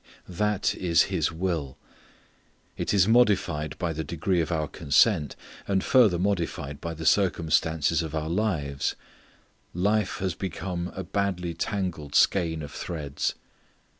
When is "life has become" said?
9.75-10.91